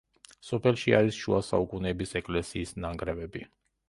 სოფელში 0.45 0.95
არის 0.99 1.19
შუა 1.25 1.41
საუკუნეების 1.49 2.13
ეკლესიის 2.21 2.73
ნანგრევები. 2.87 3.43